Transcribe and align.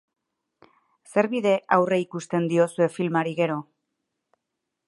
Zer 1.11 1.29
bide 1.33 1.51
aurreikusten 1.77 2.49
diozue 2.55 2.91
filmari 2.97 3.37
gero? 3.45 3.63